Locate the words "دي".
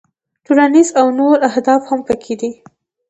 2.41-2.51